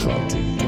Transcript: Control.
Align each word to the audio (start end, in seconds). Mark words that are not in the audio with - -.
Control. 0.00 0.59